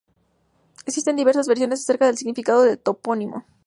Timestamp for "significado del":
2.17-2.79